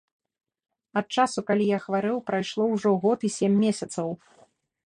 Ад 1.01 1.05
часу, 1.17 1.39
калі 1.51 1.69
я 1.73 1.79
хварэў, 1.85 2.17
прайшло 2.31 2.63
ўжо 2.75 2.97
год 3.07 3.19
і 3.31 3.35
сем 3.37 3.53
месяцаў. 3.67 4.07